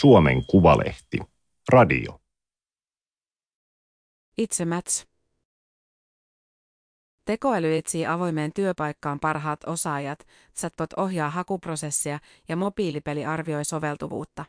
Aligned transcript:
Suomen 0.00 0.46
Kuvalehti. 0.46 1.18
Radio. 1.68 2.20
Itse 4.38 4.64
Mats. 4.64 5.06
Tekoäly 7.24 7.76
etsii 7.76 8.06
avoimeen 8.06 8.52
työpaikkaan 8.52 9.20
parhaat 9.20 9.64
osaajat, 9.64 10.26
chatbot 10.58 10.92
ohjaa 10.92 11.30
hakuprosessia 11.30 12.18
ja 12.48 12.56
mobiilipeli 12.56 13.24
arvioi 13.24 13.64
soveltuvuutta. 13.64 14.44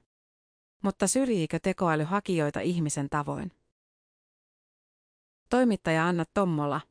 Mutta 0.84 1.08
syrjiikö 1.08 1.60
tekoäly 1.60 2.04
hakijoita 2.04 2.60
ihmisen 2.60 3.10
tavoin? 3.10 3.52
Toimittaja 5.50 6.08
Anna 6.08 6.26
Tommola. 6.34 6.82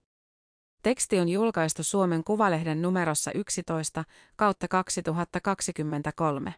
Teksti 0.82 1.20
on 1.20 1.28
julkaistu 1.28 1.82
Suomen 1.82 2.24
Kuvalehden 2.24 2.82
numerossa 2.82 3.32
11 3.32 4.04
kautta 4.36 4.68
2023. 4.68 6.54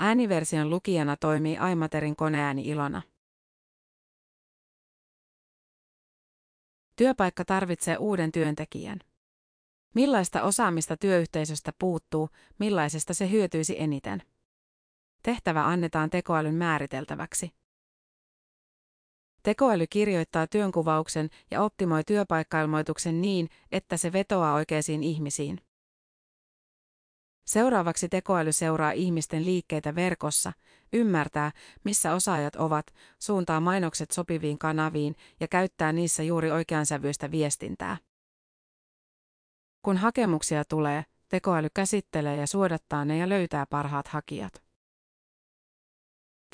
Ääniversion 0.00 0.70
lukijana 0.70 1.16
toimii 1.16 1.58
Aimaterin 1.58 2.16
koneääni 2.16 2.62
Ilona. 2.62 3.02
Työpaikka 6.96 7.44
tarvitsee 7.44 7.96
uuden 7.96 8.32
työntekijän. 8.32 8.98
Millaista 9.94 10.42
osaamista 10.42 10.96
työyhteisöstä 10.96 11.72
puuttuu, 11.78 12.28
millaisesta 12.58 13.14
se 13.14 13.30
hyötyisi 13.30 13.80
eniten? 13.80 14.22
Tehtävä 15.22 15.66
annetaan 15.66 16.10
tekoälyn 16.10 16.54
määriteltäväksi. 16.54 17.50
Tekoäly 19.42 19.86
kirjoittaa 19.86 20.46
työnkuvauksen 20.46 21.30
ja 21.50 21.62
optimoi 21.62 22.04
työpaikkailmoituksen 22.04 23.20
niin, 23.20 23.48
että 23.72 23.96
se 23.96 24.12
vetoaa 24.12 24.54
oikeisiin 24.54 25.02
ihmisiin. 25.02 25.67
Seuraavaksi 27.48 28.08
tekoäly 28.08 28.52
seuraa 28.52 28.90
ihmisten 28.90 29.44
liikkeitä 29.44 29.94
verkossa, 29.94 30.52
ymmärtää, 30.92 31.52
missä 31.84 32.14
osaajat 32.14 32.56
ovat, 32.56 32.86
suuntaa 33.18 33.60
mainokset 33.60 34.10
sopiviin 34.10 34.58
kanaviin 34.58 35.14
ja 35.40 35.48
käyttää 35.48 35.92
niissä 35.92 36.22
juuri 36.22 36.50
oikeansävyistä 36.50 37.30
viestintää. 37.30 37.96
Kun 39.82 39.96
hakemuksia 39.96 40.64
tulee, 40.64 41.04
tekoäly 41.28 41.68
käsittelee 41.74 42.36
ja 42.36 42.46
suodattaa 42.46 43.04
ne 43.04 43.18
ja 43.18 43.28
löytää 43.28 43.66
parhaat 43.70 44.08
hakijat. 44.08 44.62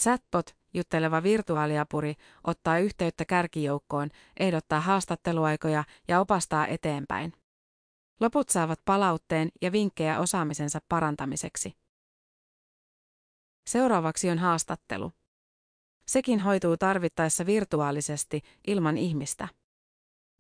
Chatbot, 0.03 0.57
jutteleva 0.75 1.23
virtuaaliapuri, 1.23 2.15
ottaa 2.45 2.79
yhteyttä 2.79 3.25
kärkijoukkoon, 3.25 4.09
ehdottaa 4.41 4.81
haastatteluaikoja 4.81 5.85
ja 6.09 6.21
opastaa 6.21 6.67
eteenpäin. 6.67 7.44
Loput 8.21 8.49
saavat 8.49 8.81
palautteen 8.85 9.49
ja 9.63 9.73
vinkkejä 9.73 10.21
osaamisensa 10.21 10.79
parantamiseksi. 10.89 11.73
Seuraavaksi 13.67 14.31
on 14.31 14.39
haastattelu. 14.39 15.13
Sekin 16.07 16.41
hoituu 16.41 16.77
tarvittaessa 16.77 17.47
virtuaalisesti, 17.47 18.41
ilman 18.67 18.99
ihmistä. 18.99 19.49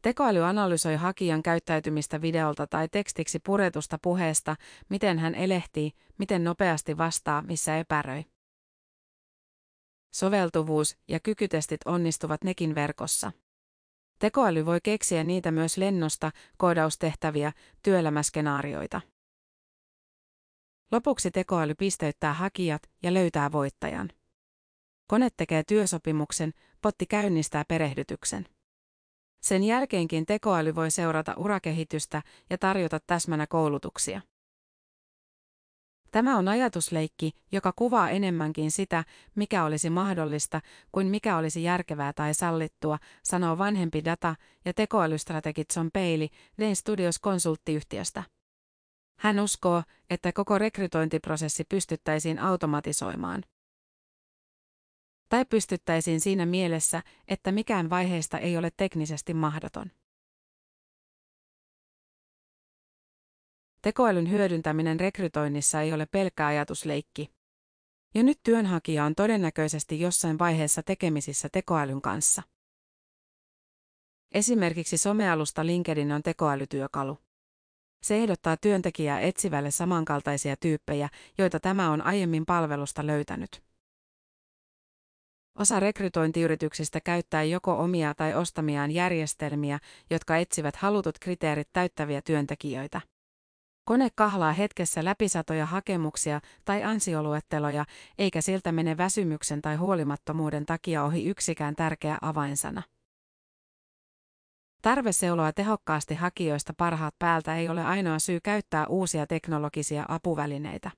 Tekoäly 0.03 0.45
analysoi 0.45 0.97
hakijan 0.97 1.43
käyttäytymistä 1.43 2.21
videolta 2.21 2.67
tai 2.67 2.89
tekstiksi 2.89 3.39
puretusta 3.39 3.99
puheesta, 4.03 4.57
miten 4.89 5.19
hän 5.19 5.35
elehtii, 5.35 5.93
miten 6.19 6.45
nopeasti 6.45 6.99
vastaa, 6.99 7.43
missä 7.43 7.79
epäröi. 7.79 8.25
Soveltuvuus 10.15 10.97
ja 11.09 11.21
kykytestit 11.21 11.81
onnistuvat 11.85 12.45
nekin 12.45 12.75
verkossa. 12.75 13.33
Tekoäly 14.25 14.67
voi 14.67 14.79
keksiä 14.83 15.25
niitä 15.25 15.51
myös 15.51 15.77
lennosta, 15.77 16.31
koodaustehtäviä, 16.57 17.53
työelämäskenaarioita. 17.83 19.01
Lopuksi 20.93 21.31
tekoäly 21.31 21.75
pisteyttää 21.75 22.33
hakijat 22.33 22.83
ja 23.03 23.15
löytää 23.15 23.53
voittajan. 23.53 24.11
Kone 25.07 25.29
tekee 25.37 25.63
työsopimuksen, 25.69 26.53
potti 26.83 27.07
käynnistää 27.07 27.65
perehdytyksen. 27.69 28.47
Sen 29.43 29.65
jälkeenkin 29.65 30.27
tekoäly 30.27 30.75
voi 30.75 30.91
seurata 30.91 31.35
urakehitystä 31.37 32.23
ja 32.51 32.59
tarjota 32.59 33.01
täsmänä 33.07 33.47
koulutuksia. 33.47 34.21
Tämä 36.15 36.39
on 36.39 36.49
ajatusleikki, 36.49 37.33
joka 37.53 37.73
kuvaa 37.77 38.11
enemmänkin 38.11 38.71
sitä, 38.71 39.05
mikä 39.35 39.65
olisi 39.65 39.91
mahdollista 39.91 40.61
kuin 40.93 41.07
mikä 41.07 41.37
olisi 41.37 41.63
järkevää 41.63 42.13
tai 42.13 42.35
sallittua, 42.35 42.99
sanoo 43.23 43.59
vanhempi 43.59 44.05
data- 44.05 44.37
ja 44.65 44.75
tekoälystrategit 44.75 45.67
John 45.77 45.89
Peili 45.93 46.29
Dane 46.61 46.75
Studios 46.75 47.19
konsulttiyhtiöstä. 47.19 48.23
Hän 49.19 49.41
uskoo, 49.41 49.83
että 50.11 50.33
koko 50.33 50.59
rekrytointiprosessi 50.59 51.65
pystyttäisiin 51.65 52.39
automatisoimaan. 52.39 53.43
Tai 55.29 55.45
pystyttäisiin 55.45 56.21
siinä 56.21 56.47
mielessä, 56.47 57.03
että 57.29 57.53
mikään 57.53 57.91
vaiheista 57.91 58.39
ei 58.39 58.57
ole 58.57 58.71
teknisesti 58.77 59.35
mahdoton. 59.35 59.91
Tekoälyn 63.85 64.31
hyödyntäminen 64.31 65.01
rekrytoinnissa 65.01 65.81
ei 65.81 65.93
ole 65.93 66.07
pelkkä 66.07 66.47
ajatusleikki. 66.47 67.31
Jo 68.15 68.23
nyt 68.23 68.41
työnhakija 68.43 69.05
on 69.05 69.15
todennäköisesti 69.15 70.01
jossain 70.01 70.39
vaiheessa 70.39 70.83
tekemisissä 70.83 71.49
tekoälyn 71.53 72.01
kanssa. 72.01 72.43
Esimerkiksi 74.35 74.99
somealusta 74.99 75.67
LinkedIn 75.67 76.13
on 76.13 76.23
tekoälytyökalu. 76.23 77.19
Se 78.03 78.17
ehdottaa 78.17 78.57
työntekijää 78.57 79.21
etsivälle 79.21 79.71
samankaltaisia 79.71 80.57
tyyppejä, 80.57 81.09
joita 81.39 81.61
tämä 81.61 81.91
on 81.91 82.03
aiemmin 82.03 82.47
palvelusta 82.47 83.07
löytänyt. 83.07 83.63
Osa 85.59 85.81
rekrytointiyrityksistä 85.81 87.01
käyttää 87.01 87.43
joko 87.43 87.79
omia 87.79 88.15
tai 88.15 88.35
ostamiaan 88.35 88.91
järjestelmiä, 88.91 89.79
jotka 90.11 90.37
etsivät 90.37 90.77
halutut 90.77 91.19
kriteerit 91.19 91.69
täyttäviä 91.73 92.23
työntekijöitä. 92.23 93.01
Kone 93.85 94.09
kahlaa 94.15 94.53
hetkessä 94.53 95.05
läpi 95.05 95.29
satoja 95.29 95.67
hakemuksia 95.67 96.41
tai 96.65 96.83
ansioluetteloja, 96.83 97.85
eikä 98.19 98.41
siltä 98.41 98.73
mene 98.73 98.97
väsymyksen 98.97 99.63
tai 99.63 99.77
huolimattomuuden 99.77 100.67
takia 100.67 101.05
ohi 101.05 101.25
yksikään 101.25 101.77
tärkeä 101.77 102.19
avainsana. 102.23 102.83
Tarve 104.83 105.13
seuloa 105.13 105.53
tehokkaasti 105.53 106.15
hakijoista 106.15 106.73
parhaat 106.77 107.15
päältä 107.19 107.57
ei 107.57 107.69
ole 107.69 107.85
ainoa 107.85 108.19
syy 108.19 108.41
käyttää 108.41 108.87
uusia 108.87 109.27
teknologisia 109.27 110.05
apuvälineitä. 110.09 110.91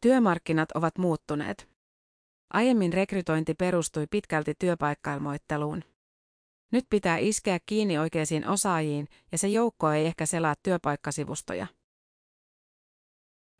Työmarkkinat 0.00 0.72
ovat 0.72 0.98
muuttuneet. 0.98 1.68
Aiemmin 2.52 2.92
rekrytointi 2.92 3.54
perustui 3.54 4.06
pitkälti 4.10 4.54
työpaikkailmoitteluun. 4.58 5.84
Nyt 6.70 6.86
pitää 6.90 7.18
iskeä 7.18 7.58
kiinni 7.66 7.98
oikeisiin 7.98 8.48
osaajiin 8.48 9.08
ja 9.32 9.38
se 9.38 9.48
joukko 9.48 9.90
ei 9.90 10.06
ehkä 10.06 10.26
selaa 10.26 10.54
työpaikkasivustoja. 10.62 11.66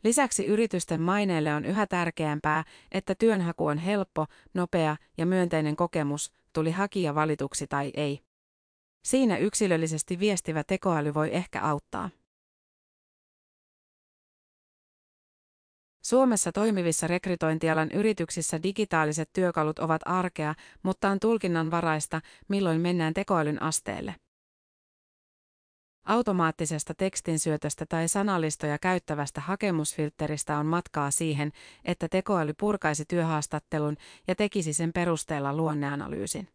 Lisäksi 0.04 0.46
yritysten 0.46 1.02
maineelle 1.02 1.54
on 1.54 1.64
yhä 1.64 1.86
tärkeämpää, 1.86 2.64
että 2.92 3.14
työnhaku 3.14 3.66
on 3.66 3.78
helppo, 3.78 4.26
nopea 4.54 4.96
ja 5.18 5.26
myönteinen 5.26 5.76
kokemus, 5.76 6.32
tuli 6.52 6.70
hakija 6.70 7.14
valituksi 7.14 7.66
tai 7.66 7.90
ei. 7.94 8.20
Siinä 9.04 9.36
yksilöllisesti 9.36 10.18
viestivä 10.18 10.64
tekoäly 10.64 11.14
voi 11.14 11.34
ehkä 11.34 11.60
auttaa. 11.60 12.10
Suomessa 16.02 16.52
toimivissa 16.52 17.06
rekrytointialan 17.06 17.90
yrityksissä 17.94 18.62
digitaaliset 18.62 19.30
työkalut 19.32 19.78
ovat 19.78 20.02
arkea, 20.04 20.54
mutta 20.82 21.08
on 21.08 21.20
tulkinnanvaraista, 21.20 22.20
milloin 22.48 22.80
mennään 22.80 23.14
tekoälyn 23.14 23.62
asteelle. 23.62 24.14
Automaattisesta 26.06 26.94
tekstinsyötöstä 26.94 27.86
tai 27.86 28.08
sanallistoja 28.08 28.78
käyttävästä 28.78 29.40
hakemusfilteristä 29.40 30.58
on 30.58 30.66
matkaa 30.66 31.10
siihen, 31.10 31.52
että 31.84 32.08
tekoäly 32.08 32.54
purkaisi 32.60 33.04
työhaastattelun 33.08 33.96
ja 34.28 34.34
tekisi 34.34 34.72
sen 34.72 34.92
perusteella 34.92 35.56
luonneanalyysin. 35.56 36.48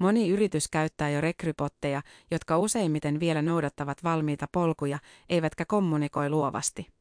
Moni 0.00 0.28
yritys 0.28 0.68
käyttää 0.68 1.10
jo 1.10 1.20
rekrypotteja, 1.20 2.02
jotka 2.30 2.58
useimmiten 2.58 3.20
vielä 3.20 3.42
noudattavat 3.42 4.04
valmiita 4.04 4.46
polkuja, 4.52 4.98
eivätkä 5.28 5.64
kommunikoi 5.64 6.30
luovasti. 6.30 6.97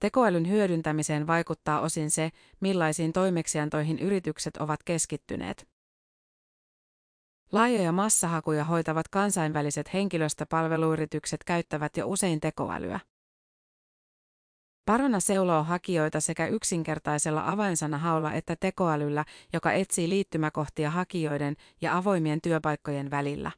Tekoälyn 0.00 0.48
hyödyntämiseen 0.48 1.26
vaikuttaa 1.26 1.80
osin 1.80 2.10
se, 2.10 2.30
millaisiin 2.60 3.12
toimeksiantoihin 3.12 3.98
yritykset 3.98 4.56
ovat 4.56 4.82
keskittyneet. 4.82 5.68
Laajoja 7.52 7.92
massahakuja 7.92 8.64
hoitavat 8.64 9.08
kansainväliset 9.08 9.94
henkilöstöpalveluyritykset 9.94 11.44
käyttävät 11.44 11.96
jo 11.96 12.08
usein 12.08 12.40
tekoälyä. 12.40 13.00
Parona 14.86 15.20
seuloo 15.20 15.62
hakijoita 15.62 16.20
sekä 16.20 16.46
yksinkertaisella 16.46 17.50
avainsanahaula 17.50 18.32
että 18.32 18.56
tekoälyllä, 18.56 19.24
joka 19.52 19.72
etsii 19.72 20.08
liittymäkohtia 20.08 20.90
hakijoiden 20.90 21.56
ja 21.80 21.96
avoimien 21.96 22.40
työpaikkojen 22.40 23.10
välillä. 23.10 23.50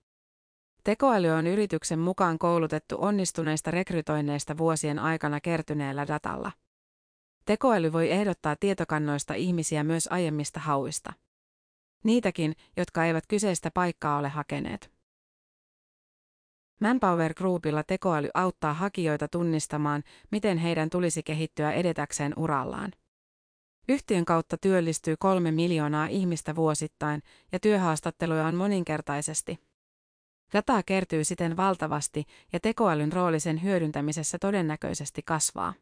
Tekoäly 0.87 1.29
on 1.29 1.47
yrityksen 1.47 1.99
mukaan 1.99 2.39
koulutettu 2.39 2.97
onnistuneista 2.99 3.71
rekrytoinneista 3.71 4.59
vuosien 4.59 4.99
aikana 4.99 5.41
kertyneellä 5.41 6.07
datalla. 6.07 6.53
Tekoäly 7.45 7.93
voi 7.93 8.11
ehdottaa 8.11 8.57
tietokannoista 8.61 9.35
ihmisiä 9.35 9.85
myös 9.85 10.09
aiemmista 10.11 10.61
hauista. 10.61 11.13
Niitäkin, 12.05 12.57
jotka 12.77 13.05
eivät 13.05 13.27
kyseistä 13.27 13.71
paikkaa 13.71 14.19
ole 14.19 14.29
hakeneet. 14.29 14.93
Manpower 16.81 17.35
Groupilla 17.35 17.83
tekoäly 17.83 18.29
auttaa 18.35 18.75
hakijoita 18.75 19.29
tunnistamaan, 19.29 20.03
miten 20.31 20.59
heidän 20.59 20.91
tulisi 20.91 21.23
kehittyä 21.23 21.73
edetäkseen 21.73 22.33
urallaan. 22.37 22.93
Yhtiön 23.89 24.25
kautta 24.25 24.57
työllistyy 24.59 25.17
kolme 25.19 25.51
miljoonaa 25.51 26.07
ihmistä 26.07 26.57
vuosittain 26.57 27.23
ja 27.53 27.61
työhaastatteluja 27.61 28.47
on 28.47 28.55
moninkertaisesti. 28.55 29.67
Dataa 30.53 30.83
kertyy 30.83 31.25
siten 31.25 31.57
valtavasti 31.57 32.25
ja 32.53 32.61
tekoälyn 32.61 33.13
rooli 33.13 33.41
sen 33.41 33.63
hyödyntämisessä 33.63 34.39
todennäköisesti 34.39 35.23
kasvaa. 35.23 35.75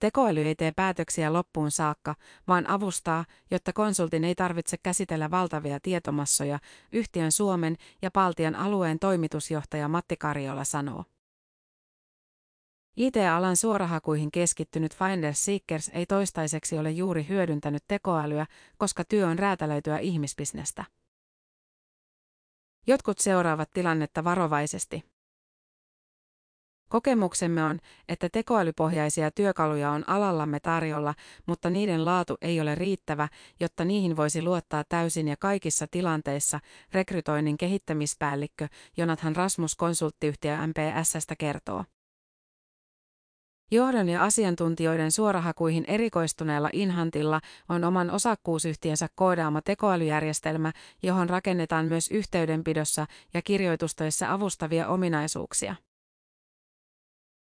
Tekoäly 0.00 0.42
ei 0.42 0.54
tee 0.54 0.72
päätöksiä 0.72 1.32
loppuun 1.32 1.70
saakka, 1.70 2.14
vaan 2.48 2.70
avustaa, 2.70 3.24
jotta 3.50 3.72
konsultin 3.72 4.24
ei 4.24 4.34
tarvitse 4.34 4.76
käsitellä 4.82 5.30
valtavia 5.30 5.80
tietomassoja, 5.80 6.58
yhtiön 6.92 7.32
Suomen 7.32 7.76
ja 8.02 8.10
Baltian 8.10 8.54
alueen 8.54 8.98
toimitusjohtaja 8.98 9.88
Matti 9.88 10.16
Karjola 10.16 10.64
sanoo. 10.64 11.04
IT-alan 12.96 13.56
suorahakuihin 13.56 14.30
keskittynyt 14.30 14.96
Finder 14.96 15.34
Seekers 15.34 15.90
ei 15.94 16.06
toistaiseksi 16.06 16.78
ole 16.78 16.90
juuri 16.90 17.26
hyödyntänyt 17.28 17.84
tekoälyä, 17.88 18.46
koska 18.76 19.04
työ 19.04 19.26
on 19.26 19.38
räätälöityä 19.38 19.98
ihmisbisnestä. 19.98 20.84
Jotkut 22.88 23.18
seuraavat 23.18 23.70
tilannetta 23.74 24.24
varovaisesti. 24.24 25.04
Kokemuksemme 26.88 27.64
on, 27.64 27.78
että 28.08 28.28
tekoälypohjaisia 28.32 29.30
työkaluja 29.30 29.90
on 29.90 30.08
alallamme 30.08 30.60
tarjolla, 30.60 31.14
mutta 31.46 31.70
niiden 31.70 32.04
laatu 32.04 32.36
ei 32.40 32.60
ole 32.60 32.74
riittävä, 32.74 33.28
jotta 33.60 33.84
niihin 33.84 34.16
voisi 34.16 34.42
luottaa 34.42 34.84
täysin 34.88 35.28
ja 35.28 35.36
kaikissa 35.36 35.86
tilanteissa, 35.90 36.60
rekrytoinnin 36.92 37.58
kehittämispäällikkö 37.58 38.68
Jonathan 38.96 39.36
Rasmus 39.36 39.74
konsulttiyhtiö 39.74 40.56
MPSstä 40.66 41.36
kertoo. 41.36 41.84
Johdon 43.70 44.08
ja 44.08 44.24
asiantuntijoiden 44.24 45.12
suorahakuihin 45.12 45.84
erikoistuneella 45.88 46.70
Inhantilla 46.72 47.40
on 47.68 47.84
oman 47.84 48.10
osakkuusyhtiönsä 48.10 49.08
koodaama 49.14 49.62
tekoälyjärjestelmä, 49.62 50.72
johon 51.02 51.30
rakennetaan 51.30 51.86
myös 51.86 52.10
yhteydenpidossa 52.10 53.06
ja 53.34 53.42
kirjoitustoissa 53.42 54.32
avustavia 54.32 54.88
ominaisuuksia. 54.88 55.74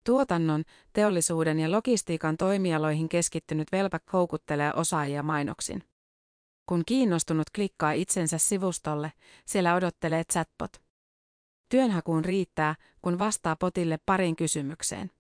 Tuotannon, 0.06 0.64
teollisuuden 0.94 1.60
ja 1.60 1.72
logistiikan 1.72 2.38
toimialoihin 2.38 3.10
keskittynyt 3.10 3.72
Velpäk 3.72 4.04
houkuttelee 4.14 4.74
osaajia 4.74 5.24
mainoksin. 5.24 5.84
Kun 6.66 6.84
kiinnostunut 6.86 7.50
klikkaa 7.56 7.92
itsensä 7.92 8.38
sivustolle, 8.38 9.12
siellä 9.46 9.76
odottelee 9.76 10.24
chatbot. 10.24 10.82
Työnhakuun 11.70 12.26
riittää, 12.26 12.76
kun 13.02 13.20
vastaa 13.20 13.56
potille 13.56 14.00
parin 14.06 14.36
kysymykseen. 14.36 15.12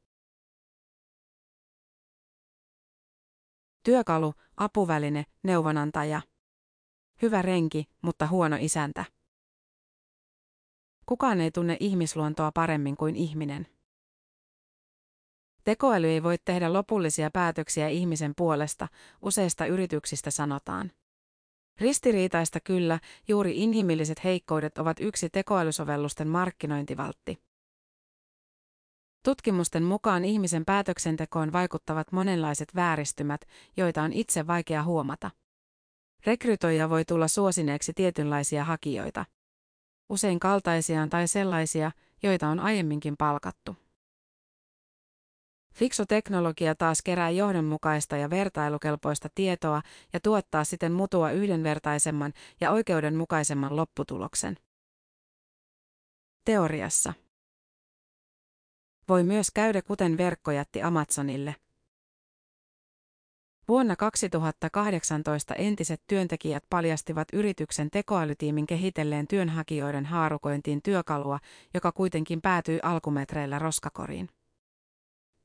Työkalu, 3.83 4.33
apuväline, 4.57 5.25
neuvonantaja. 5.43 6.21
Hyvä 7.21 7.41
renki, 7.41 7.85
mutta 8.01 8.27
huono 8.27 8.57
isäntä. 8.59 9.05
Kukaan 11.05 11.41
ei 11.41 11.51
tunne 11.51 11.77
ihmisluontoa 11.79 12.51
paremmin 12.51 12.97
kuin 12.97 13.15
ihminen. 13.15 13.67
Tekoäly 15.63 16.07
ei 16.07 16.23
voi 16.23 16.37
tehdä 16.45 16.73
lopullisia 16.73 17.31
päätöksiä 17.31 17.87
ihmisen 17.87 18.33
puolesta, 18.37 18.87
useista 19.21 19.65
yrityksistä 19.65 20.31
sanotaan. 20.31 20.91
Ristiriitaista 21.79 22.59
kyllä, 22.59 22.99
juuri 23.27 23.63
inhimilliset 23.63 24.23
heikkoudet 24.23 24.77
ovat 24.77 24.97
yksi 24.99 25.29
tekoälysovellusten 25.29 26.27
markkinointivaltti. 26.27 27.48
Tutkimusten 29.23 29.83
mukaan 29.83 30.25
ihmisen 30.25 30.65
päätöksentekoon 30.65 31.53
vaikuttavat 31.53 32.11
monenlaiset 32.11 32.75
vääristymät, 32.75 33.41
joita 33.77 34.03
on 34.03 34.13
itse 34.13 34.47
vaikea 34.47 34.83
huomata. 34.83 35.31
Rekrytoija 36.25 36.89
voi 36.89 37.05
tulla 37.05 37.27
suosineeksi 37.27 37.93
tietynlaisia 37.93 38.63
hakijoita. 38.63 39.25
Usein 40.09 40.39
kaltaisiaan 40.39 41.09
tai 41.09 41.27
sellaisia, 41.27 41.91
joita 42.23 42.47
on 42.47 42.59
aiemminkin 42.59 43.17
palkattu. 43.17 43.75
Fiksu 45.73 46.05
teknologia 46.05 46.75
taas 46.75 47.01
kerää 47.01 47.29
johdonmukaista 47.29 48.17
ja 48.17 48.29
vertailukelpoista 48.29 49.29
tietoa 49.35 49.81
ja 50.13 50.19
tuottaa 50.19 50.63
siten 50.63 50.91
mutua 50.91 51.31
yhdenvertaisemman 51.31 52.33
ja 52.61 52.71
oikeudenmukaisemman 52.71 53.75
lopputuloksen. 53.75 54.57
Teoriassa. 56.45 57.13
Voi 59.09 59.23
myös 59.23 59.51
käydä 59.51 59.81
kuten 59.81 60.17
verkko 60.17 60.51
jätti 60.51 60.81
Amazonille. 60.81 61.55
Vuonna 63.67 63.95
2018 63.95 65.55
entiset 65.55 66.01
työntekijät 66.07 66.63
paljastivat 66.69 67.27
yrityksen 67.33 67.89
tekoälytiimin 67.89 68.67
kehitelleen 68.67 69.27
työnhakijoiden 69.27 70.05
haarukointiin 70.05 70.81
työkalua, 70.81 71.39
joka 71.73 71.91
kuitenkin 71.91 72.41
päätyi 72.41 72.79
alkumetreillä 72.83 73.59
roskakoriin. 73.59 74.29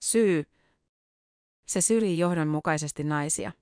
Syy. 0.01 0.45
Se 1.67 1.81
syrjii 1.81 2.19
johdonmukaisesti 2.19 3.05
naisia. 3.05 3.53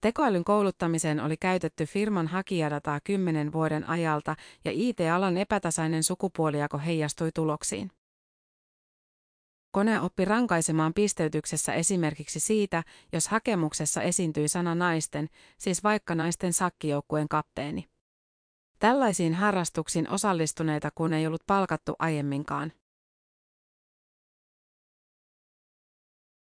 Tekoälyn 0.00 0.44
kouluttamiseen 0.44 1.20
oli 1.20 1.36
käytetty 1.36 1.86
firman 1.86 2.26
hakijadataa 2.26 3.00
kymmenen 3.04 3.52
vuoden 3.52 3.88
ajalta 3.88 4.36
ja 4.64 4.70
IT-alan 4.74 5.36
epätasainen 5.36 6.02
sukupuolijako 6.02 6.78
heijastui 6.78 7.30
tuloksiin. 7.34 7.90
Kone 9.76 10.00
oppi 10.00 10.24
rankaisemaan 10.24 10.94
pisteytyksessä 10.94 11.74
esimerkiksi 11.74 12.40
siitä, 12.40 12.82
jos 13.12 13.28
hakemuksessa 13.28 14.02
esiintyi 14.02 14.48
sana 14.48 14.74
naisten, 14.74 15.28
siis 15.58 15.84
vaikka 15.84 16.14
naisten 16.14 16.52
sakkijoukkueen 16.52 17.28
kapteeni. 17.28 17.88
Tällaisiin 18.78 19.34
harrastuksiin 19.34 20.10
osallistuneita 20.10 20.90
kun 20.94 21.12
ei 21.12 21.26
ollut 21.26 21.42
palkattu 21.46 21.94
aiemminkaan. 21.98 22.72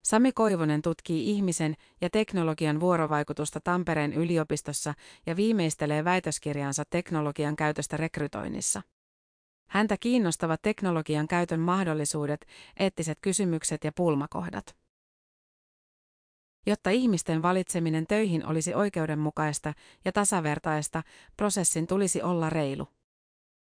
Sami 0.04 0.32
Koivonen 0.32 0.82
tutkii 0.82 1.30
ihmisen 1.30 1.76
ja 2.02 2.10
teknologian 2.10 2.80
vuorovaikutusta 2.80 3.60
Tampereen 3.60 4.14
yliopistossa 4.14 4.94
ja 5.26 5.36
viimeistelee 5.36 6.04
väitöskirjansa 6.04 6.84
teknologian 6.90 7.56
käytöstä 7.56 7.98
rekrytoinnissa. 7.98 8.82
Häntä 9.72 9.98
kiinnostavat 10.00 10.62
teknologian 10.62 11.28
käytön 11.28 11.60
mahdollisuudet, 11.60 12.46
eettiset 12.80 13.18
kysymykset 13.22 13.84
ja 13.84 13.92
pulmakohdat. 13.92 14.76
Jotta 16.66 16.90
ihmisten 16.90 17.42
valitseminen 17.42 18.08
töihin 18.08 18.46
olisi 18.46 18.74
oikeudenmukaista 18.74 19.74
ja 20.06 20.12
tasavertaista, 20.12 21.04
prosessin 21.38 21.88
tulisi 21.88 22.22
olla 22.22 22.50
reilu. 22.50 22.88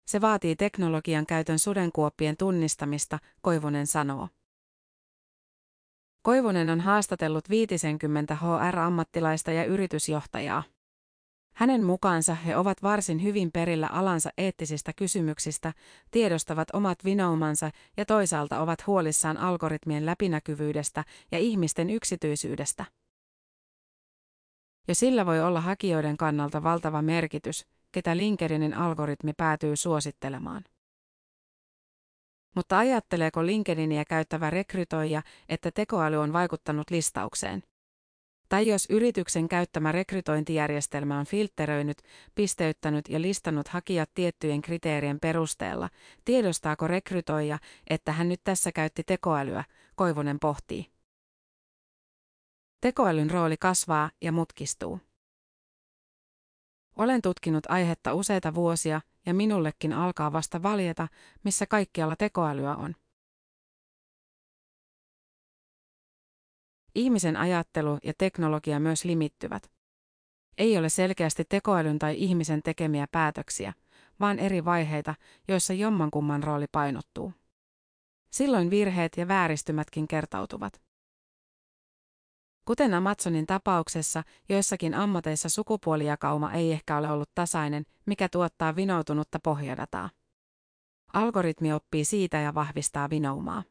Se 0.06 0.20
vaatii 0.20 0.56
teknologian 0.56 1.26
käytön 1.26 1.58
sudenkuoppien 1.58 2.36
tunnistamista, 2.36 3.18
Koivunen 3.42 3.86
sanoo. 3.86 4.28
Koivunen 6.22 6.70
on 6.70 6.80
haastatellut 6.80 7.50
50 7.50 8.34
HR-ammattilaista 8.34 9.52
ja 9.52 9.64
yritysjohtajaa. 9.64 10.62
Hänen 11.56 11.84
mukaansa 11.84 12.34
he 12.34 12.56
ovat 12.56 12.82
varsin 12.82 13.22
hyvin 13.22 13.52
perillä 13.52 13.86
alansa 13.86 14.30
eettisistä 14.38 14.92
kysymyksistä, 14.92 15.72
tiedostavat 16.10 16.68
omat 16.72 17.04
vinoumansa 17.04 17.70
ja 17.96 18.04
toisaalta 18.04 18.60
ovat 18.60 18.86
huolissaan 18.86 19.36
algoritmien 19.36 20.06
läpinäkyvyydestä 20.06 21.04
ja 21.32 21.38
ihmisten 21.38 21.90
yksityisyydestä. 21.90 22.84
Jo 24.88 24.94
sillä 24.94 25.26
voi 25.26 25.40
olla 25.40 25.60
hakijoiden 25.60 26.16
kannalta 26.16 26.62
valtava 26.62 27.02
merkitys, 27.02 27.66
ketä 27.92 28.16
LinkedInin 28.16 28.74
algoritmi 28.74 29.32
päätyy 29.36 29.76
suosittelemaan. 29.76 30.64
Mutta 32.56 32.78
ajatteleeko 32.78 33.46
LinkedInia 33.46 34.04
käyttävä 34.04 34.50
rekrytoija, 34.50 35.22
että 35.48 35.70
tekoäly 35.70 36.16
on 36.16 36.32
vaikuttanut 36.32 36.90
listaukseen? 36.90 37.62
Tai 38.48 38.68
jos 38.68 38.86
yrityksen 38.90 39.48
käyttämä 39.48 39.92
rekrytointijärjestelmä 39.92 41.18
on 41.18 41.26
filtteröinyt, 41.26 42.02
pisteyttänyt 42.34 43.08
ja 43.08 43.22
listannut 43.22 43.68
hakijat 43.68 44.10
tiettyjen 44.14 44.62
kriteerien 44.62 45.20
perusteella, 45.20 45.90
tiedostaako 46.24 46.86
rekrytoija, 46.86 47.58
että 47.90 48.12
hän 48.12 48.28
nyt 48.28 48.40
tässä 48.44 48.72
käytti 48.72 49.02
tekoälyä, 49.02 49.64
Koivunen 49.96 50.38
pohtii. 50.40 50.86
Tekoälyn 52.80 53.30
rooli 53.30 53.56
kasvaa 53.56 54.10
ja 54.22 54.32
mutkistuu. 54.32 55.00
Olen 56.96 57.22
tutkinut 57.22 57.64
aihetta 57.68 58.14
useita 58.14 58.54
vuosia 58.54 59.00
ja 59.26 59.34
minullekin 59.34 59.92
alkaa 59.92 60.32
vasta 60.32 60.62
valjeta, 60.62 61.08
missä 61.44 61.66
kaikkialla 61.66 62.16
tekoälyä 62.16 62.74
on. 62.74 62.94
Ihmisen 66.96 67.36
ajattelu 67.36 67.98
ja 68.02 68.12
teknologia 68.18 68.80
myös 68.80 69.04
limittyvät. 69.04 69.70
Ei 70.58 70.78
ole 70.78 70.88
selkeästi 70.88 71.44
tekoälyn 71.48 71.98
tai 71.98 72.14
ihmisen 72.18 72.62
tekemiä 72.62 73.06
päätöksiä, 73.12 73.72
vaan 74.20 74.38
eri 74.38 74.64
vaiheita, 74.64 75.14
joissa 75.48 75.72
jommankumman 75.72 76.42
rooli 76.42 76.66
painottuu. 76.72 77.32
Silloin 78.30 78.70
virheet 78.70 79.16
ja 79.16 79.28
vääristymätkin 79.28 80.08
kertautuvat. 80.08 80.82
Kuten 82.64 82.94
Amazonin 82.94 83.46
tapauksessa, 83.46 84.22
joissakin 84.48 84.94
ammateissa 84.94 85.48
sukupuolijakauma 85.48 86.52
ei 86.52 86.72
ehkä 86.72 86.96
ole 86.96 87.10
ollut 87.10 87.30
tasainen, 87.34 87.86
mikä 88.06 88.28
tuottaa 88.28 88.76
vinoutunutta 88.76 89.38
pohjadataa. 89.42 90.10
Algoritmi 91.12 91.72
oppii 91.72 92.04
siitä 92.04 92.36
ja 92.36 92.54
vahvistaa 92.54 93.10
vinoumaa. 93.10 93.62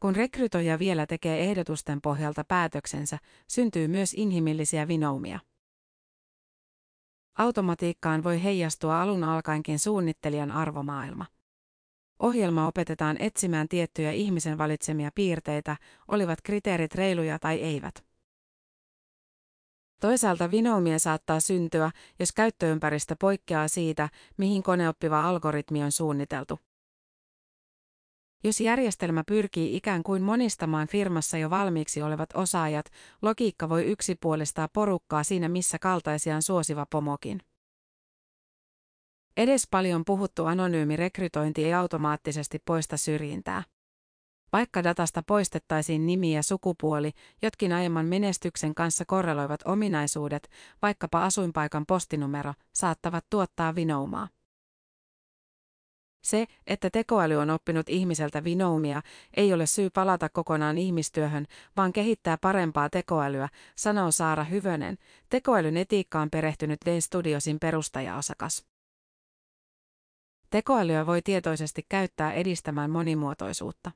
Kun 0.00 0.16
rekrytoija 0.16 0.78
vielä 0.78 1.06
tekee 1.06 1.40
ehdotusten 1.40 2.00
pohjalta 2.00 2.44
päätöksensä, 2.44 3.18
syntyy 3.48 3.88
myös 3.88 4.14
inhimillisiä 4.14 4.88
vinoumia. 4.88 5.40
Automatiikkaan 7.38 8.24
voi 8.24 8.42
heijastua 8.42 9.02
alun 9.02 9.24
alkaenkin 9.24 9.78
suunnittelijan 9.78 10.50
arvomaailma. 10.50 11.26
Ohjelma 12.18 12.66
opetetaan 12.66 13.16
etsimään 13.20 13.68
tiettyjä 13.68 14.12
ihmisen 14.12 14.58
valitsemia 14.58 15.10
piirteitä, 15.14 15.76
olivat 16.08 16.38
kriteerit 16.42 16.94
reiluja 16.94 17.38
tai 17.38 17.60
eivät. 17.60 18.04
Toisaalta 20.00 20.50
vinoumia 20.50 20.98
saattaa 20.98 21.40
syntyä, 21.40 21.90
jos 22.18 22.32
käyttöympäristö 22.32 23.16
poikkeaa 23.20 23.68
siitä, 23.68 24.08
mihin 24.36 24.62
koneoppiva 24.62 25.28
algoritmi 25.28 25.84
on 25.84 25.92
suunniteltu. 25.92 26.58
Jos 28.44 28.60
järjestelmä 28.60 29.24
pyrkii 29.26 29.76
ikään 29.76 30.02
kuin 30.02 30.22
monistamaan 30.22 30.88
firmassa 30.88 31.38
jo 31.38 31.50
valmiiksi 31.50 32.02
olevat 32.02 32.30
osaajat, 32.34 32.86
logiikka 33.22 33.68
voi 33.68 33.84
yksipuolistaa 33.84 34.68
porukkaa 34.72 35.22
siinä 35.22 35.48
missä 35.48 35.78
kaltaisiaan 35.78 36.42
suosiva 36.42 36.86
pomokin. 36.90 37.40
Edes 39.36 39.68
paljon 39.70 40.04
puhuttu 40.04 40.44
anonyymi 40.44 40.96
rekrytointi 40.96 41.64
ei 41.64 41.74
automaattisesti 41.74 42.58
poista 42.64 42.96
syrjintää. 42.96 43.62
Vaikka 44.52 44.84
datasta 44.84 45.22
poistettaisiin 45.22 46.06
nimi 46.06 46.34
ja 46.34 46.42
sukupuoli, 46.42 47.12
jotkin 47.42 47.72
aiemman 47.72 48.06
menestyksen 48.06 48.74
kanssa 48.74 49.04
korreloivat 49.04 49.60
ominaisuudet, 49.64 50.50
vaikkapa 50.82 51.24
asuinpaikan 51.24 51.86
postinumero, 51.86 52.54
saattavat 52.74 53.24
tuottaa 53.30 53.74
vinoumaa. 53.74 54.28
Se, 56.22 56.46
että 56.66 56.90
tekoäly 56.90 57.36
on 57.36 57.50
oppinut 57.50 57.88
ihmiseltä 57.88 58.44
vinoumia, 58.44 59.02
ei 59.36 59.52
ole 59.52 59.66
syy 59.66 59.90
palata 59.90 60.28
kokonaan 60.28 60.78
ihmistyöhön, 60.78 61.46
vaan 61.76 61.92
kehittää 61.92 62.38
parempaa 62.38 62.90
tekoälyä, 62.90 63.48
sanoo 63.76 64.10
Saara 64.10 64.44
Hyvönen, 64.44 64.98
tekoälyn 65.30 65.76
etiikkaan 65.76 66.30
perehtynyt 66.30 66.80
Dane 66.86 67.00
Studiosin 67.00 67.58
perustajaosakas. 67.58 68.64
Tekoälyä 70.50 71.06
voi 71.06 71.22
tietoisesti 71.22 71.86
käyttää 71.88 72.32
edistämään 72.32 72.90
monimuotoisuutta. 72.90 73.90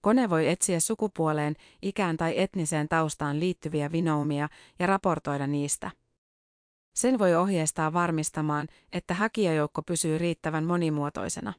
Kone 0.00 0.30
voi 0.30 0.48
etsiä 0.48 0.80
sukupuoleen, 0.80 1.54
ikään 1.82 2.16
tai 2.16 2.38
etniseen 2.38 2.88
taustaan 2.88 3.40
liittyviä 3.40 3.92
vinoumia 3.92 4.48
ja 4.78 4.86
raportoida 4.86 5.46
niistä. 5.46 5.90
Sen 6.94 7.18
voi 7.18 7.34
ohjeistaa 7.34 7.92
varmistamaan, 7.92 8.68
että 8.92 9.14
hakijajoukko 9.14 9.82
pysyy 9.82 10.18
riittävän 10.18 10.64
monimuotoisena. 10.64 11.52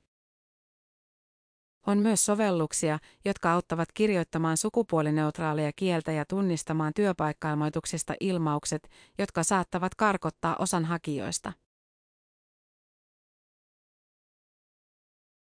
On 1.88 1.97
myös 1.97 2.25
sovelluksia, 2.25 3.00
jotka 3.25 3.53
auttavat 3.53 3.91
kirjoittamaan 3.91 4.57
sukupuolineutraalia 4.57 5.71
kieltä 5.75 6.11
ja 6.11 6.25
tunnistamaan 6.25 6.93
työpaikkailmoituksista 6.93 8.13
ilmaukset, 8.19 8.89
jotka 9.17 9.43
saattavat 9.43 9.95
karkottaa 9.95 10.55
osan 10.59 10.85
hakijoista. 10.85 11.53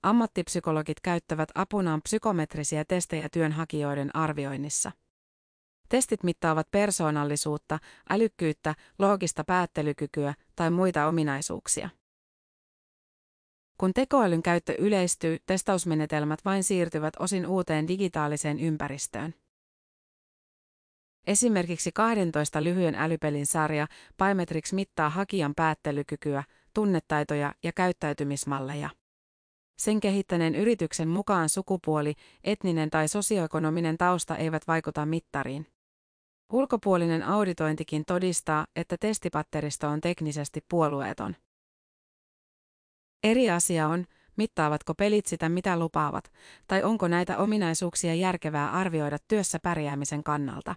Ammattipsykologit 0.03 0.99
käyttävät 0.99 1.49
apunaan 1.55 2.01
psykometrisiä 2.01 2.85
testejä 2.85 3.29
työnhakijoiden 3.29 4.15
arvioinnissa. 4.15 4.91
Testit 5.91 6.23
mittaavat 6.23 6.71
persoonallisuutta, 6.71 7.79
älykkyyttä, 8.09 8.75
loogista 8.99 9.43
päättelykykyä 9.43 10.33
tai 10.55 10.71
muita 10.71 11.07
ominaisuuksia. 11.07 11.89
Kun 13.77 13.93
tekoälyn 13.93 14.43
käyttö 14.43 14.75
yleistyy, 14.79 15.37
testausmenetelmät 15.45 16.45
vain 16.45 16.63
siirtyvät 16.63 17.13
osin 17.19 17.47
uuteen 17.47 17.87
digitaaliseen 17.87 18.59
ympäristöön. 18.59 19.33
Esimerkiksi 21.27 21.91
12 21.91 22.63
lyhyen 22.63 22.95
älypelin 22.95 23.45
sarja 23.45 23.87
Pymetrix 24.17 24.73
mittaa 24.73 25.09
hakijan 25.09 25.53
päättelykykyä, 25.55 26.43
tunnetaitoja 26.73 27.53
ja 27.63 27.71
käyttäytymismalleja. 27.71 28.89
Sen 29.77 29.99
kehittäneen 29.99 30.55
yrityksen 30.55 31.07
mukaan 31.07 31.49
sukupuoli, 31.49 32.13
etninen 32.43 32.89
tai 32.89 33.07
sosioekonominen 33.07 33.97
tausta 33.97 34.35
eivät 34.35 34.67
vaikuta 34.67 35.05
mittariin. 35.05 35.67
Ulkopuolinen 36.51 37.23
auditointikin 37.23 38.03
todistaa, 38.07 38.65
että 38.75 38.95
testipatteristo 38.99 39.87
on 39.87 40.01
teknisesti 40.01 40.65
puolueeton. 40.69 41.35
Eri 43.23 43.49
asia 43.49 43.87
on, 43.87 44.05
mittaavatko 44.35 44.93
pelit 44.93 45.25
sitä 45.25 45.49
mitä 45.49 45.79
lupaavat, 45.79 46.31
tai 46.67 46.83
onko 46.83 47.07
näitä 47.07 47.37
ominaisuuksia 47.37 48.15
järkevää 48.15 48.71
arvioida 48.71 49.17
työssä 49.27 49.59
pärjäämisen 49.59 50.23
kannalta. 50.23 50.75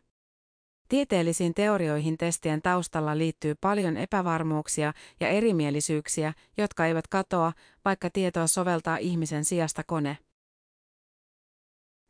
Tieteellisiin 0.89 1.55
teorioihin 1.55 2.19
testien 2.19 2.63
taustalla 2.63 3.19
liittyy 3.19 3.55
paljon 3.61 3.97
epävarmuuksia 3.97 4.93
ja 5.21 5.29
erimielisyyksiä, 5.29 6.33
jotka 6.57 6.87
eivät 6.87 7.09
katoa, 7.09 7.53
vaikka 7.85 8.11
tietoa 8.11 8.47
soveltaa 8.47 8.97
ihmisen 8.97 9.45
sijasta 9.45 9.83
kone. 9.87 10.19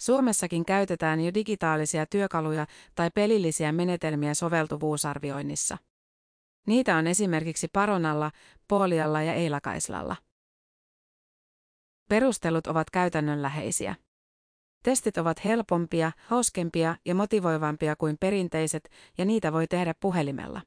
Suomessakin 0.01 0.65
käytetään 0.65 1.21
jo 1.21 1.35
digitaalisia 1.35 2.07
työkaluja 2.07 2.67
tai 2.95 3.11
pelillisiä 3.15 3.73
menetelmiä 3.73 4.35
soveltuvuusarvioinnissa. 4.35 5.79
Niitä 6.67 6.97
on 6.97 7.07
esimerkiksi 7.07 7.69
Paronalla, 7.73 8.31
Poolialla 8.69 9.23
ja 9.23 9.35
Eilakaislalla. 9.35 10.17
Perustelut 12.09 12.67
ovat 12.67 12.91
käytännönläheisiä. 12.91 13.95
Testit 14.83 15.19
ovat 15.19 15.45
helpompia, 15.45 16.13
hauskempia 16.27 16.97
ja 17.05 17.15
motivoivampia 17.15 17.97
kuin 17.97 18.17
perinteiset, 18.21 18.91
ja 19.19 19.25
niitä 19.25 19.53
voi 19.53 19.67
tehdä 19.67 19.95
puhelimella. 20.01 20.63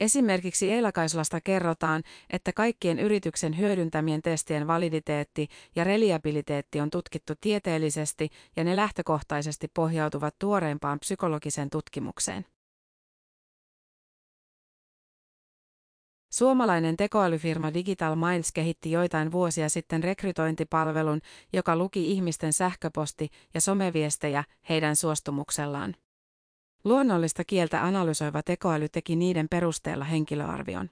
Esimerkiksi 0.00 0.72
Eilakaislasta 0.72 1.40
kerrotaan, 1.40 2.02
että 2.30 2.52
kaikkien 2.52 2.98
yrityksen 2.98 3.58
hyödyntämien 3.58 4.22
testien 4.22 4.66
validiteetti 4.66 5.48
ja 5.76 5.84
reliabiliteetti 5.84 6.80
on 6.80 6.90
tutkittu 6.90 7.32
tieteellisesti 7.40 8.28
ja 8.56 8.64
ne 8.64 8.76
lähtökohtaisesti 8.76 9.68
pohjautuvat 9.74 10.34
tuoreimpaan 10.38 10.98
psykologiseen 11.00 11.70
tutkimukseen. 11.70 12.44
Suomalainen 16.32 16.96
tekoälyfirma 16.96 17.74
Digital 17.74 18.16
Miles 18.16 18.52
kehitti 18.52 18.90
joitain 18.90 19.32
vuosia 19.32 19.68
sitten 19.68 20.02
rekrytointipalvelun, 20.02 21.20
joka 21.52 21.76
luki 21.76 22.10
ihmisten 22.10 22.52
sähköposti- 22.52 23.28
ja 23.54 23.60
someviestejä 23.60 24.44
heidän 24.68 24.96
suostumuksellaan. 24.96 25.94
Luonnollista 26.84 27.44
kieltä 27.44 27.84
analysoiva 27.84 28.42
tekoäly 28.42 28.88
teki 28.88 29.16
niiden 29.16 29.48
perusteella 29.48 30.04
henkilöarvion. 30.04 30.90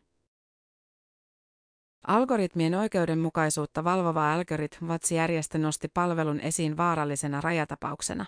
Algoritmien 2.06 2.74
oikeudenmukaisuutta 2.74 3.84
valvova 3.84 4.32
Algorithm-järjestö 4.32 5.58
nosti 5.58 5.88
palvelun 5.88 6.40
esiin 6.40 6.76
vaarallisena 6.76 7.40
rajatapauksena. 7.40 8.26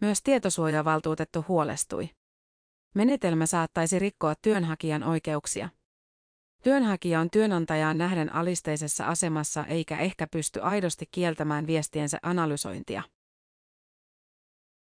Myös 0.00 0.22
tietosuojavaltuutettu 0.22 1.44
huolestui. 1.48 2.10
Menetelmä 2.94 3.46
saattaisi 3.46 3.98
rikkoa 3.98 4.34
työnhakijan 4.42 5.02
oikeuksia. 5.02 5.68
Työnhakija 6.62 7.20
on 7.20 7.30
työnantajaan 7.30 7.98
nähden 7.98 8.34
alisteisessa 8.34 9.06
asemassa 9.06 9.64
eikä 9.64 9.98
ehkä 9.98 10.26
pysty 10.26 10.60
aidosti 10.60 11.08
kieltämään 11.10 11.66
viestiensä 11.66 12.18
analysointia. 12.22 13.02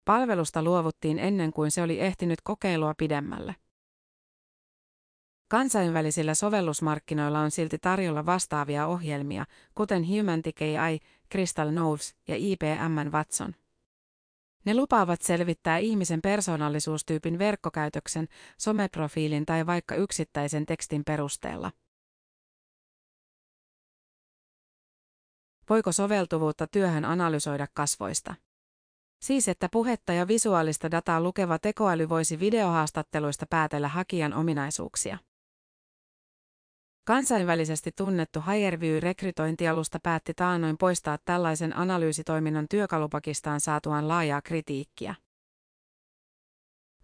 Palvelusta 0.06 0.62
luovuttiin 0.62 1.18
ennen 1.18 1.52
kuin 1.52 1.70
se 1.70 1.82
oli 1.82 2.00
ehtinyt 2.00 2.38
kokeilua 2.44 2.94
pidemmälle. 2.94 3.56
Kansainvälisillä 5.48 6.34
sovellusmarkkinoilla 6.34 7.40
on 7.40 7.50
silti 7.50 7.78
tarjolla 7.78 8.26
vastaavia 8.26 8.86
ohjelmia, 8.86 9.44
kuten 9.74 10.08
Humantic 10.08 10.62
AI, 10.62 10.98
Crystal 11.32 11.70
Notes 11.70 12.16
ja 12.28 12.36
IBM 12.36 13.10
Watson. 13.10 13.54
Ne 14.64 14.74
lupaavat 14.74 15.22
selvittää 15.22 15.78
ihmisen 15.78 16.22
persoonallisuustyypin 16.22 17.38
verkkokäytöksen, 17.38 18.28
someprofiilin 18.58 19.46
tai 19.46 19.66
vaikka 19.66 19.94
yksittäisen 19.94 20.66
tekstin 20.66 21.04
perusteella. 21.04 21.72
Voiko 25.70 25.92
soveltuvuutta 25.92 26.66
työhön 26.66 27.04
analysoida 27.04 27.66
kasvoista? 27.74 28.34
Siis 29.22 29.48
että 29.48 29.68
puhetta 29.72 30.12
ja 30.12 30.28
visuaalista 30.28 30.90
dataa 30.90 31.20
lukeva 31.20 31.58
tekoäly 31.58 32.08
voisi 32.08 32.40
videohaastatteluista 32.40 33.46
päätellä 33.50 33.88
hakijan 33.88 34.34
ominaisuuksia. 34.34 35.18
Kansainvälisesti 37.06 37.92
tunnettu 37.96 38.40
Higherview-rekrytointialusta 38.40 39.98
päätti 40.02 40.34
taannoin 40.34 40.78
poistaa 40.78 41.18
tällaisen 41.24 41.76
analyysitoiminnon 41.76 42.66
työkalupakistaan 42.70 43.60
saatuaan 43.60 44.08
laajaa 44.08 44.42
kritiikkiä. 44.42 45.14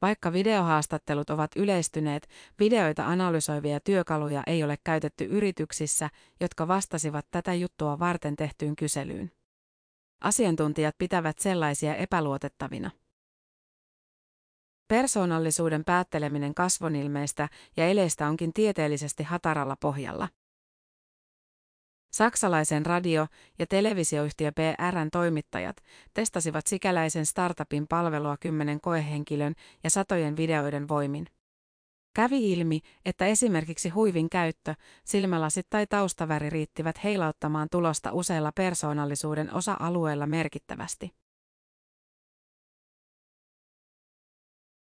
Vaikka 0.03 0.33
videohaastattelut 0.33 1.31
ovat 1.31 1.51
yleistyneet, 1.57 2.29
videoita 2.59 3.07
analysoivia 3.07 3.81
työkaluja 3.81 4.43
ei 4.47 4.65
ole 4.65 4.79
käytetty 4.85 5.25
yrityksissä, 5.25 6.11
jotka 6.41 6.69
vastasivat 6.69 7.27
tätä 7.31 7.55
juttua 7.55 7.99
varten 7.99 8.37
tehtyyn 8.37 8.77
kyselyyn. 8.77 9.31
Asiantuntijat 10.23 10.95
pitävät 10.99 11.39
sellaisia 11.39 11.95
epäluotettavina. 11.95 12.91
Persoonallisuuden 14.89 15.85
päätteleminen 15.85 16.55
kasvonilmeistä 16.55 17.49
ja 17.77 17.87
eleistä 17.89 18.29
onkin 18.29 18.53
tieteellisesti 18.53 19.23
hataralla 19.23 19.77
pohjalla. 19.81 20.29
Saksalaisen 22.13 22.87
radio- 22.87 23.27
ja 23.59 23.67
televisioyhtiö 23.67 24.53
PRn 24.53 25.11
toimittajat 25.13 25.77
testasivat 26.15 26.67
sikäläisen 26.67 27.27
startupin 27.27 27.87
palvelua 27.89 28.37
kymmenen 28.37 28.81
koehenkilön 28.81 29.55
ja 29.85 29.91
satojen 29.91 30.37
videoiden 30.37 30.89
voimin. 30.89 31.27
Kävi 32.15 32.53
ilmi, 32.53 32.81
että 33.05 33.27
esimerkiksi 33.27 33.89
huivin 33.89 34.31
käyttö, 34.31 34.75
silmälasit 35.05 35.67
tai 35.71 35.87
taustaväri 35.87 36.51
riittivät 36.51 37.05
heilauttamaan 37.05 37.69
tulosta 37.71 38.13
useilla 38.13 38.53
persoonallisuuden 38.53 39.55
osa-alueilla 39.55 40.27
merkittävästi. 40.27 41.15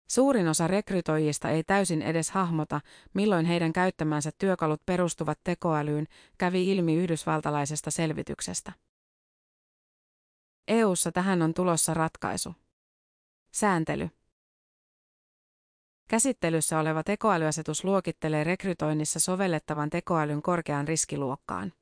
Suurin 0.08 0.48
osa 0.48 0.68
rekrytoijista 0.68 1.50
ei 1.50 1.64
täysin 1.64 2.02
edes 2.02 2.32
hahmota, 2.32 2.82
milloin 3.14 3.46
heidän 3.46 3.74
käyttämänsä 3.74 4.32
työkalut 4.38 4.82
perustuvat 4.86 5.40
tekoälyyn, 5.44 6.08
kävi 6.38 6.72
ilmi 6.72 6.96
yhdysvaltalaisesta 6.96 7.92
selvityksestä. 7.92 8.72
EU:ssa 10.68 11.12
tähän 11.12 11.42
on 11.42 11.54
tulossa 11.54 11.94
ratkaisu. 11.94 12.56
Sääntely. 13.54 14.10
Käsittelyssä 16.12 16.80
oleva 16.80 17.04
tekoälyasetus 17.04 17.84
luokittelee 17.84 18.44
rekrytoinnissa 18.44 19.20
sovellettavan 19.20 19.90
tekoälyn 19.90 20.42
korkeaan 20.42 20.88
riskiluokkaan. 20.88 21.74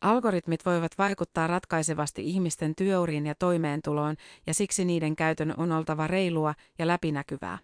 Algoritmit 0.00 0.66
voivat 0.66 0.92
vaikuttaa 0.98 1.46
ratkaisevasti 1.46 2.22
ihmisten 2.30 2.74
työuriin 2.74 3.26
ja 3.26 3.34
toimeentuloon, 3.38 4.16
ja 4.46 4.54
siksi 4.54 4.84
niiden 4.84 5.16
käytön 5.16 5.54
on 5.56 5.72
oltava 5.72 6.06
reilua 6.06 6.54
ja 6.78 6.86
läpinäkyvää. 6.86 7.58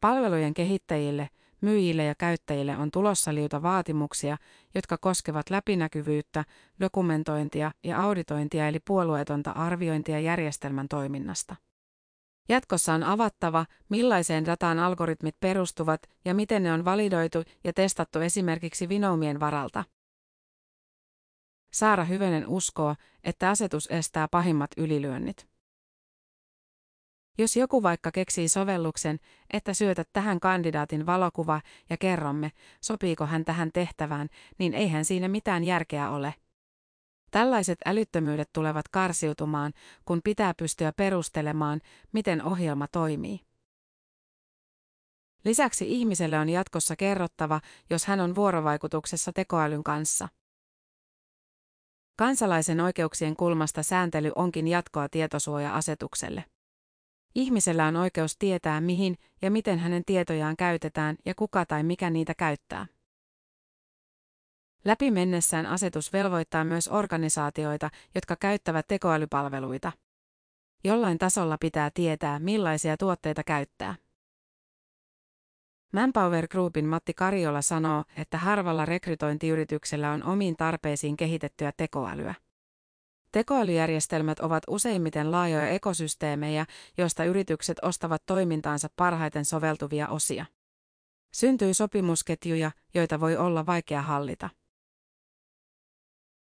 Palvelujen 0.00 0.54
kehittäjille, 0.54 1.28
myyjille 1.60 2.04
ja 2.04 2.14
käyttäjille 2.14 2.76
on 2.76 2.90
tulossa 2.90 3.34
liuta 3.34 3.62
vaatimuksia, 3.62 4.36
jotka 4.74 4.98
koskevat 4.98 5.50
läpinäkyvyyttä, 5.50 6.44
dokumentointia 6.80 7.72
ja 7.84 8.02
auditointia 8.02 8.68
eli 8.68 8.80
puolueetonta 8.86 9.50
arviointia 9.50 10.20
järjestelmän 10.20 10.88
toiminnasta. 10.88 11.56
Jatkossa 12.48 12.94
on 12.94 13.02
avattava, 13.02 13.66
millaiseen 13.88 14.46
dataan 14.46 14.78
algoritmit 14.78 15.36
perustuvat 15.40 16.00
ja 16.24 16.34
miten 16.34 16.62
ne 16.62 16.72
on 16.72 16.84
validoitu 16.84 17.42
ja 17.64 17.72
testattu 17.72 18.20
esimerkiksi 18.20 18.88
vinoumien 18.88 19.40
varalta. 19.40 19.84
Saara 21.72 22.04
Hyvönen 22.04 22.48
uskoo, 22.48 22.94
että 23.24 23.50
asetus 23.50 23.88
estää 23.90 24.28
pahimmat 24.30 24.70
ylilyönnit. 24.76 25.48
Jos 27.38 27.56
joku 27.56 27.82
vaikka 27.82 28.10
keksii 28.10 28.48
sovelluksen, 28.48 29.18
että 29.52 29.74
syötä 29.74 30.04
tähän 30.12 30.40
kandidaatin 30.40 31.06
valokuva 31.06 31.60
ja 31.90 31.96
kerromme, 31.96 32.52
sopiiko 32.80 33.26
hän 33.26 33.44
tähän 33.44 33.70
tehtävään, 33.72 34.28
niin 34.58 34.74
eihän 34.74 35.04
siinä 35.04 35.28
mitään 35.28 35.64
järkeä 35.64 36.10
ole. 36.10 36.34
Tällaiset 37.34 37.78
älyttömyydet 37.86 38.50
tulevat 38.52 38.88
karsiutumaan, 38.88 39.72
kun 40.04 40.20
pitää 40.24 40.54
pystyä 40.54 40.92
perustelemaan, 40.96 41.80
miten 42.12 42.42
ohjelma 42.42 42.88
toimii. 42.88 43.40
Lisäksi 45.44 45.84
ihmiselle 45.92 46.38
on 46.38 46.48
jatkossa 46.48 46.96
kerrottava, 46.96 47.60
jos 47.90 48.06
hän 48.06 48.20
on 48.20 48.34
vuorovaikutuksessa 48.34 49.32
tekoälyn 49.32 49.84
kanssa. 49.84 50.28
Kansalaisen 52.16 52.80
oikeuksien 52.80 53.36
kulmasta 53.36 53.82
sääntely 53.82 54.32
onkin 54.36 54.68
jatkoa 54.68 55.08
tietosuoja-asetukselle. 55.08 56.44
Ihmisellä 57.34 57.86
on 57.86 57.96
oikeus 57.96 58.36
tietää, 58.38 58.80
mihin 58.80 59.16
ja 59.42 59.50
miten 59.50 59.78
hänen 59.78 60.02
tietojaan 60.06 60.56
käytetään 60.56 61.16
ja 61.24 61.34
kuka 61.34 61.66
tai 61.66 61.82
mikä 61.82 62.10
niitä 62.10 62.34
käyttää. 62.34 62.93
Läpi 64.84 65.10
mennessään 65.10 65.66
asetus 65.66 66.12
velvoittaa 66.12 66.64
myös 66.64 66.88
organisaatioita, 66.88 67.90
jotka 68.14 68.36
käyttävät 68.36 68.86
tekoälypalveluita. 68.88 69.92
Jollain 70.84 71.18
tasolla 71.18 71.56
pitää 71.60 71.90
tietää, 71.94 72.38
millaisia 72.38 72.96
tuotteita 72.96 73.42
käyttää. 73.44 73.94
Manpower 75.92 76.48
Groupin 76.48 76.86
Matti 76.86 77.14
Karjola 77.14 77.62
sanoo, 77.62 78.04
että 78.16 78.38
harvalla 78.38 78.84
rekrytointiyrityksellä 78.84 80.10
on 80.10 80.22
omiin 80.22 80.56
tarpeisiin 80.56 81.16
kehitettyä 81.16 81.72
tekoälyä. 81.76 82.34
Tekoälyjärjestelmät 83.32 84.40
ovat 84.40 84.62
useimmiten 84.68 85.30
laajoja 85.30 85.68
ekosysteemejä, 85.68 86.66
joista 86.98 87.24
yritykset 87.24 87.78
ostavat 87.82 88.22
toimintaansa 88.26 88.88
parhaiten 88.96 89.44
soveltuvia 89.44 90.08
osia. 90.08 90.46
Syntyy 91.34 91.74
sopimusketjuja, 91.74 92.70
joita 92.94 93.20
voi 93.20 93.36
olla 93.36 93.66
vaikea 93.66 94.02
hallita. 94.02 94.50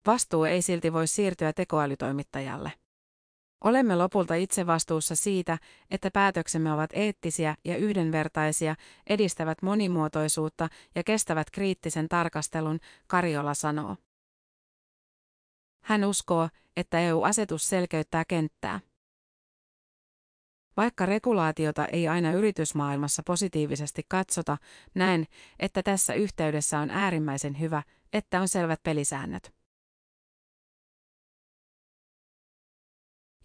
Vastuu 0.06 0.44
ei 0.44 0.62
silti 0.62 0.92
voi 0.92 1.06
siirtyä 1.06 1.52
tekoälytoimittajalle. 1.52 2.72
Olemme 3.64 3.96
lopulta 3.96 4.34
itse 4.34 4.66
vastuussa 4.66 5.16
siitä, 5.16 5.58
että 5.90 6.10
päätöksemme 6.10 6.72
ovat 6.72 6.90
eettisiä 6.92 7.54
ja 7.64 7.76
yhdenvertaisia, 7.76 8.76
edistävät 9.06 9.62
monimuotoisuutta 9.62 10.68
ja 10.94 11.04
kestävät 11.04 11.50
kriittisen 11.50 12.08
tarkastelun, 12.08 12.78
Karjola 13.06 13.54
sanoo. 13.54 13.96
Hän 15.84 16.04
uskoo, 16.04 16.48
että 16.76 17.00
EU-asetus 17.00 17.68
selkeyttää 17.68 18.24
kenttää. 18.28 18.80
Vaikka 20.76 21.06
regulaatiota 21.06 21.86
ei 21.86 22.08
aina 22.08 22.32
yritysmaailmassa 22.32 23.22
positiivisesti 23.26 24.02
katsota, 24.08 24.58
näen, 24.94 25.26
että 25.58 25.82
tässä 25.82 26.14
yhteydessä 26.14 26.78
on 26.78 26.90
äärimmäisen 26.90 27.60
hyvä, 27.60 27.82
että 28.12 28.40
on 28.40 28.48
selvät 28.48 28.82
pelisäännöt. 28.82 29.61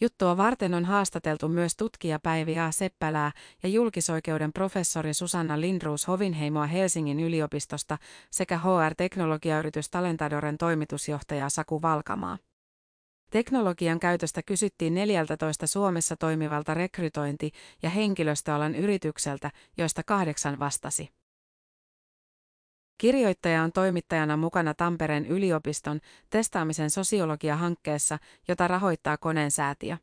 Juttua 0.02 0.38
varten 0.38 0.74
on 0.74 0.86
haastateltu 0.86 1.48
myös 1.50 1.76
tutkija 1.76 2.20
Päivi 2.20 2.60
A. 2.60 2.72
Seppälää 2.72 3.32
ja 3.64 3.70
julkisoikeuden 3.70 4.54
professori 4.54 5.14
Susanna 5.14 5.62
Lindruus 5.62 6.08
Hovinheimoa 6.08 6.66
Helsingin 6.66 7.20
yliopistosta 7.20 7.98
sekä 8.32 8.58
HR-teknologiayritys 8.58 9.90
Talentadoren 9.90 10.58
toimitusjohtaja 10.58 11.50
Saku 11.50 11.82
Valkamaa. 11.82 12.38
Teknologian 13.30 14.00
käytöstä 14.00 14.42
kysyttiin 14.44 14.94
14 14.94 15.68
Suomessa 15.68 16.16
toimivalta 16.16 16.74
rekrytointi- 16.74 17.52
ja 17.84 17.90
henkilöstöalan 17.90 18.76
yritykseltä, 18.76 19.52
joista 19.78 20.04
kahdeksan 20.04 20.60
vastasi. 20.60 21.10
Kirjoittaja 22.98 23.64
on 23.64 23.72
toimittajana 23.72 24.38
mukana 24.38 24.74
Tampereen 24.74 25.26
yliopiston 25.26 26.00
testaamisen 26.30 26.90
sosiologia-hankkeessa, 26.90 28.20
jota 28.48 28.68
rahoittaa 28.68 29.18
koneen 29.18 29.52
säätiö. 29.52 29.98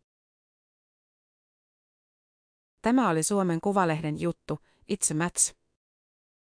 Tämä 2.83 3.11
oli 3.11 3.23
Suomen 3.23 3.61
Kuvalehden 3.61 4.21
juttu, 4.21 4.59
It's 4.93 5.15
Match. 5.15 5.55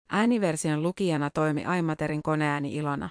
Ääniversion 0.10 0.84
lukijana 0.84 1.30
toimi 1.30 1.66
Aimaterin 1.66 2.24
koneääni 2.24 2.76
Ilona. 2.76 3.10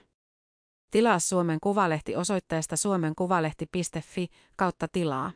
Tilaa 0.90 1.18
Suomen 1.18 1.60
Kuvalehti 1.60 2.16
osoitteesta 2.16 2.76
suomenkuvalehti.fi 2.76 4.28
kautta 4.56 4.88
tilaa. 4.88 5.32